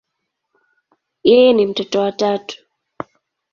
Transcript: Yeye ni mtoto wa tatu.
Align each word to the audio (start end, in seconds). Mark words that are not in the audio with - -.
Yeye 1.29 1.53
ni 1.53 1.65
mtoto 1.65 1.99
wa 1.99 2.11
tatu. 2.11 2.57